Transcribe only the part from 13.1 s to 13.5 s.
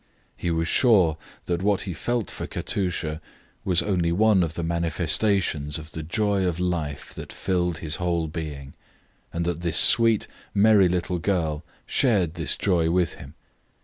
him.